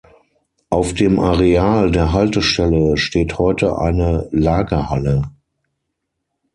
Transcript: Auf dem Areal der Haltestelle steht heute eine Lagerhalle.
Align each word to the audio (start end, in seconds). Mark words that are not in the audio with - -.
Auf 0.71 0.95
dem 0.95 1.19
Areal 1.19 1.91
der 1.91 2.11
Haltestelle 2.11 2.97
steht 2.97 3.37
heute 3.37 3.77
eine 3.77 4.27
Lagerhalle. 4.31 5.29